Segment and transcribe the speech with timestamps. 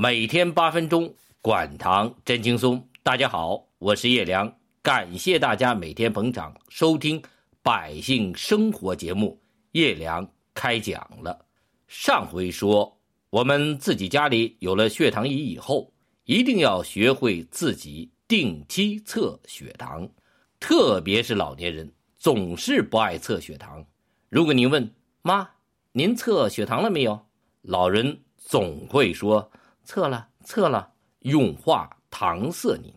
[0.00, 2.88] 每天八分钟，管糖真轻松。
[3.02, 7.20] 大家好，我是叶良，感谢大家每天捧场收听
[7.64, 9.36] 百姓生活节目。
[9.72, 10.24] 叶良
[10.54, 11.44] 开讲了。
[11.88, 12.96] 上回说，
[13.30, 15.92] 我们自己家里有了血糖仪以后，
[16.26, 20.08] 一定要学会自己定期测血糖，
[20.60, 23.84] 特别是老年人总是不爱测血糖。
[24.28, 25.50] 如果您问妈，
[25.90, 27.20] 您测血糖了没有？
[27.62, 29.50] 老人总会说
[29.88, 32.92] 测了，测了，用话搪塞您。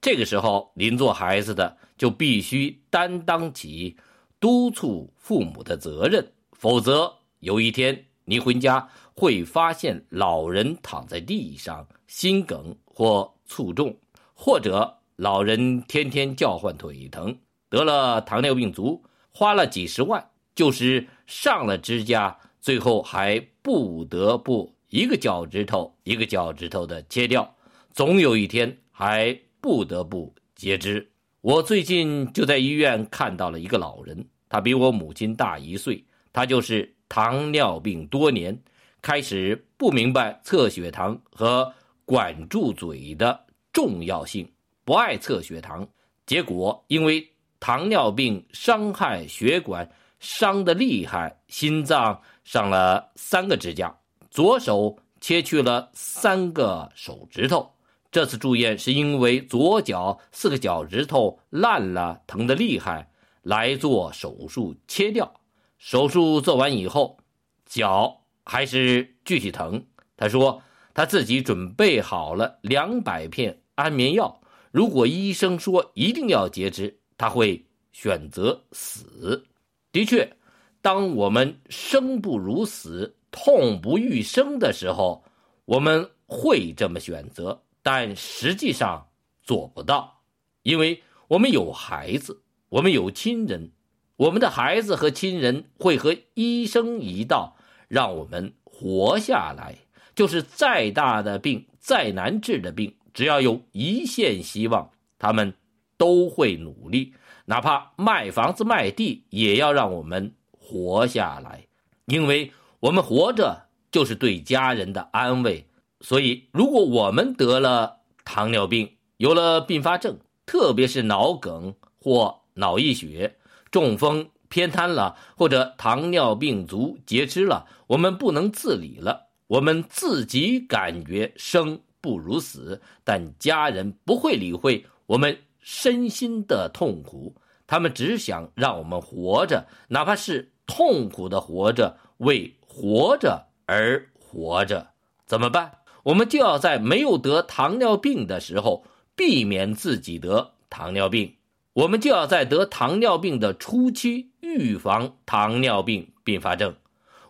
[0.00, 3.96] 这个时候，您做孩子的就必须担当起
[4.40, 13.96] 督促父母的责任，否则有一天您回家会发现老人躺在地上心梗或卒中，
[14.34, 27.56] 或者老人天天叫唤腿疼，得了糖尿病足，花了几十万，就是上了支架，最后还不得不一个脚趾头一个脚趾头的切掉，
[27.92, 29.36] 总有一天还。
[29.62, 31.08] 不得不截肢。
[31.40, 38.60] 我最近就在医院看到了一个老人，他比我母亲大一岁，他就是糖尿病多年，
[39.00, 41.72] 开始不明白测血糖和
[42.04, 44.50] 管住嘴的重要性，
[44.84, 45.88] 不爱测血糖，
[46.26, 47.24] 结果因为
[47.60, 53.96] 糖尿病伤害血管，伤的厉害，心脏上了三个支架，
[54.32, 57.70] 左手切去了三个手指头。
[58.10, 63.10] 这次住院是因为左脚四个脚趾头烂了，疼得厉害，
[63.42, 65.30] 来做手术切掉。
[65.76, 67.18] 手术做完以后，
[67.66, 69.84] 脚还是继续疼。
[70.16, 70.62] 他说
[70.94, 79.46] 他自己准备好了两百片安眠药，如果医生说一定要截肢，他会选择死。
[79.92, 80.34] 的确，
[80.80, 85.24] 当我们生不如死、痛不欲生的时候，
[85.64, 87.62] 我们会这么选择。
[87.82, 89.08] 但实际上
[89.42, 90.20] 做不到，
[90.62, 93.72] 因为我们有孩子，我们有亲人，
[94.16, 97.56] 我们的孩子和亲人会和医生一道，
[97.88, 99.74] 让我们活下来。
[100.14, 105.54] 就是再大的病，再难治的病，只要有一线希望，他们
[105.96, 107.14] 都会努力，
[107.46, 111.66] 哪怕卖房子卖地，也要让我们活下来。
[112.04, 115.68] 因为我们活着就是对家人的安慰。
[116.00, 123.36] 所以，如果我们得了糖尿病，有了并发症，特别是脑梗或脑溢血、
[123.70, 129.28] 中风、偏瘫了，或者糖尿病足截肢了，我们不能自理了。
[129.46, 137.36] 我们自己感觉生不如死，但家人不会理会我们身心的痛苦，
[137.68, 144.88] 他们只想让我们活着，哪怕是痛苦的活着，为活着而活着，
[145.26, 145.72] 怎么办？
[146.04, 148.84] 我们就要在没有得糖尿病的时候
[149.14, 151.36] 避免自己得糖尿病，
[151.74, 156.74] 我们就要在得糖尿病的初期预防糖尿病并发症，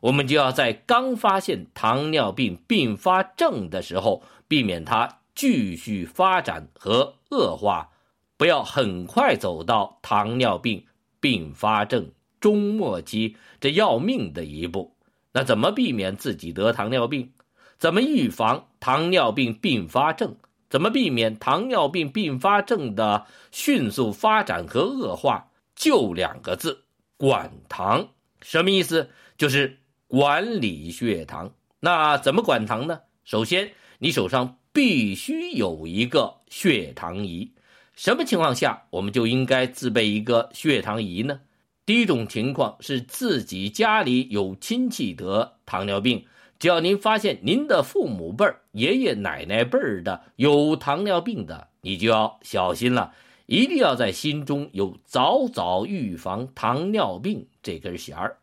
[0.00, 7.90] 我们就要在刚发现糖尿病并发症的时候避免它继续发展和恶化，
[8.36, 10.86] 不要很快走到糖尿病
[11.20, 12.10] 并发症
[12.42, 14.94] 中末期这要命的一步。
[15.32, 17.32] 那怎么避免自己得糖尿病？
[17.78, 20.36] 怎么预防糖尿病并发症？
[20.68, 25.50] 怎么避免糖尿病并发症的迅速发展和恶化？
[25.74, 26.84] 就两个字：
[27.16, 28.08] 管糖。
[28.42, 29.08] 什么意思？
[29.38, 29.78] 就是
[30.08, 31.52] 管理血糖。
[31.80, 33.00] 那怎么管糖呢？
[33.24, 37.52] 首先，你手上必须有一个血糖仪。
[37.94, 41.40] 什么情况下我们就应该自备一个血糖仪呢？
[41.84, 46.24] 第一种情况是自己家里有亲戚得糖尿病。
[46.60, 53.12] 只要您发现您的父母辈儿、爷爷奶奶辈儿的有糖尿病的，你就要小心了，
[53.46, 58.38] 一定要在心中有早早预防糖尿病这根弦儿。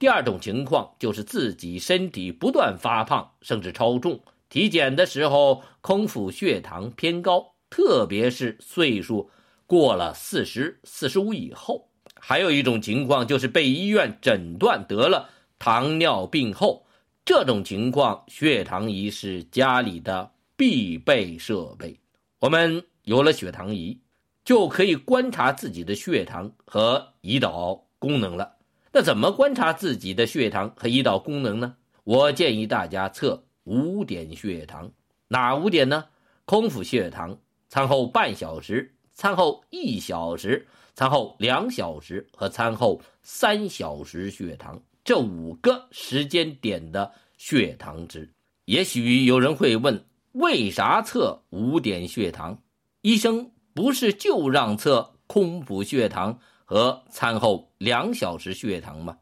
[0.00, 4.18] 第二种情况就是自己身体不断发胖，甚至超重，
[4.48, 9.30] 体检的时候空腹血糖偏高，特别是岁数
[9.66, 11.89] 过了四十四十五以后。
[12.20, 15.28] 还有一种情况就是被医院诊断得了
[15.58, 16.86] 糖尿病后。
[17.24, 21.98] 这种情况，血糖仪是家里的必备设备。
[22.40, 24.00] 我们有了血糖仪，
[24.44, 28.56] 就可以观察自己的血糖和胰岛功能了。
[28.92, 31.76] 那怎么观察自己的血糖和胰岛功能呢？
[32.04, 34.90] 我建议大家测五点血糖。
[35.28, 36.06] 哪五点呢？
[36.46, 37.38] 空腹血糖、
[37.68, 40.66] 餐后半小时、餐后一小时、
[41.00, 44.78] 餐后两小时和餐后三小时血糖。
[45.02, 48.30] 这五个时间点的血糖值，
[48.66, 52.58] 也许有人会问：为啥测五点血糖？
[53.00, 59.16] 医生不是就让测空腹血糖和餐后两小时血糖吗？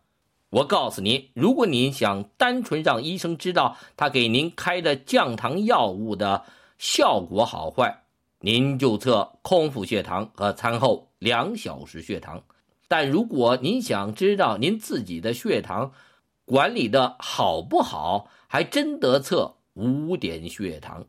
[0.51, 6.45] 我告诉您，如果您想单纯让医生知道他给您开的降糖药物的
[6.77, 8.03] 效果好坏，
[8.41, 12.43] 您就测空腹血糖和餐后两小时血糖。
[12.87, 15.93] 但如果您想知道您自己的血糖
[16.45, 21.07] 管理的好不好，还真得测五点血糖。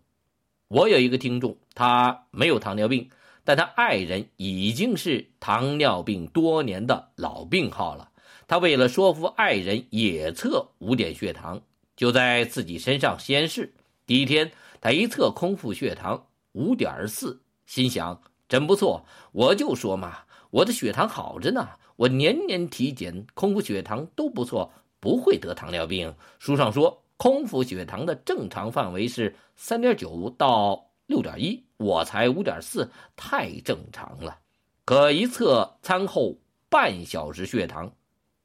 [0.67, 3.09] 我有一个听众，他没有糖尿病，
[3.43, 8.11] 但他爱人已经是糖尿病多年的老病号了。
[8.47, 11.61] 他为了说服爱人也测五点血糖，
[11.95, 13.73] 就在自己身上先试。
[14.05, 14.51] 第一天，
[14.81, 19.05] 他一测空腹血糖五点四，心想真不错。
[19.31, 20.17] 我就说嘛，
[20.49, 24.69] 我的血糖好着呢，我年年体检，空腹血糖都不错，
[24.99, 26.13] 不会得糖尿病。
[26.39, 34.37] 书上说，空腹血糖的正常范围是三点九到六点一，我才五点四，太正常了。
[34.83, 36.35] 可一测餐后
[36.67, 37.91] 半小时血糖。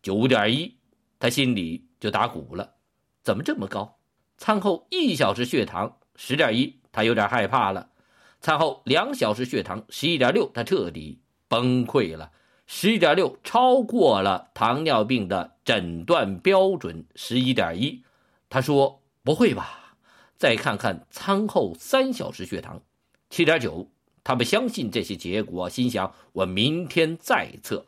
[0.03, 0.77] 九点一，
[1.19, 2.75] 他心里就打鼓了，
[3.23, 3.97] 怎么这么高？
[4.37, 7.89] 餐后一小时血糖十点一，他有点害怕了。
[8.44, 11.19] 餐后两小时血糖十一点六，他彻底
[11.49, 12.31] 崩溃了。
[12.67, 18.05] 十一点六超过了糖尿病的诊断标准十一点一。
[18.50, 19.96] 他说：“不会吧？”
[20.37, 22.82] 再看看餐后三小时血糖
[23.31, 23.88] 七点九，
[24.23, 27.87] 他不相信这些结果，心想：“我明天再测。”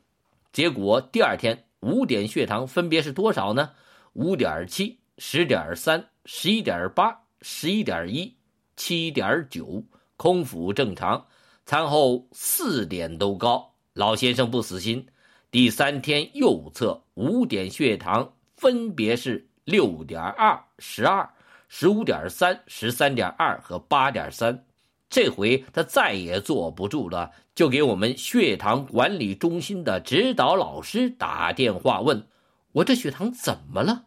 [0.55, 1.64] 结果第二天。
[1.81, 3.73] 五点血糖分别是多少呢？
[4.14, 8.35] 五点七、十点三、十一点八、十一点一、
[8.75, 9.85] 七点九，
[10.17, 11.27] 空腹正常，
[11.65, 13.73] 餐后四点都高。
[13.93, 15.07] 老先生不死心，
[15.51, 21.29] 第三天又测五点血糖，分别是六点二、十二、
[21.69, 24.65] 十五点三、十三点二和八点三。
[25.09, 32.27] 这回他再也坐不住了，就给我们血糖管理中心的指导老师打电话问
[32.73, 34.07] ：“我这血糖怎么了？”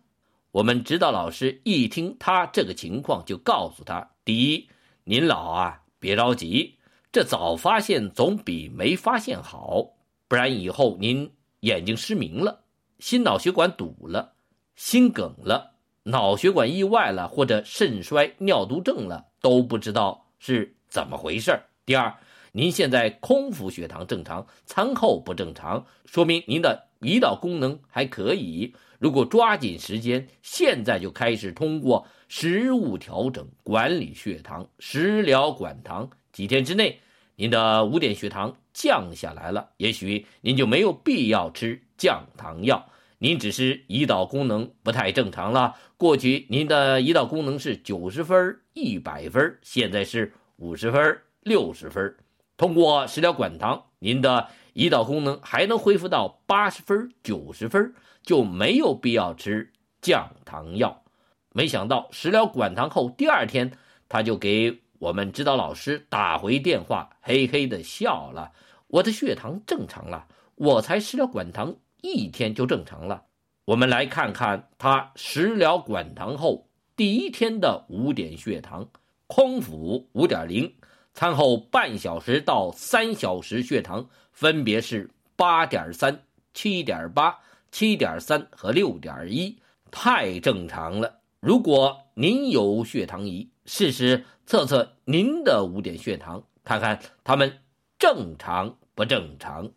[0.52, 4.68] 我们指导老师一听他这个情况，就告诉他：“第一，
[5.04, 6.78] 您老啊，别着急，
[7.12, 9.94] 这早发现总比没发现好，
[10.28, 12.62] 不然以后您眼睛失明了，
[13.00, 14.34] 心脑血管堵了，
[14.76, 15.74] 心梗了，
[16.04, 21.62] 脑血管意外了，或者肾衰、尿毒症了，都不知道是。”怎么回事？
[21.86, 22.16] 第二，
[22.52, 28.74] 您现在空腹血糖正常，餐后不正常，说明您的胰岛功能还可以。
[29.00, 37.00] 如果抓紧时间，现在就开始通过食物调整管理血糖，食疗管糖，几天之内，
[37.36, 45.76] 您的五点血糖降下来了，也许您就没有必要吃降糖药，您只是胰岛功能不太正常了。
[45.98, 50.34] 过去您的胰岛功能是九十分、一百分，现在是。
[50.62, 52.18] 五十分、六十分，
[52.58, 57.94] 通过食疗管糖，您的胰岛功能还能恢复到八十分、九十分，
[58.24, 59.72] 就没有必要吃
[60.02, 61.04] 降糖药。
[61.52, 63.72] 没想到食疗管糖后第二天，
[64.08, 68.52] 他就给我们指导老师打回电话，嘿嘿的笑了。
[68.88, 73.24] 我的血糖正常了，我才食疗管糖一天就正常了。
[73.66, 78.88] 我们来看看他食疗管糖后第一天的五点血糖。
[79.32, 80.74] 空腹五点零，
[81.14, 86.24] 餐后半小时到三小时血糖分别是八点三、
[86.54, 87.40] 七点八、
[87.72, 89.58] 七点三和六点一，
[89.92, 91.20] 太正常了。
[91.40, 97.60] 如果您有血糖仪，试试测测您的五点血糖，看看他们
[97.98, 99.72] 正常不正常。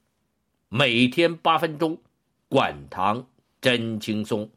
[0.69, 1.99] 每天八分钟，
[2.49, 3.27] 管糖
[3.61, 4.51] 真轻松。